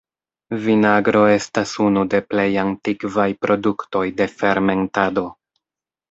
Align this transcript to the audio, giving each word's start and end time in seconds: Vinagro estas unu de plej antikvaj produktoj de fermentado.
Vinagro 0.61 1.19
estas 1.33 1.73
unu 1.87 2.05
de 2.13 2.21
plej 2.31 2.45
antikvaj 2.61 3.25
produktoj 3.47 4.03
de 4.23 4.27
fermentado. 4.39 5.25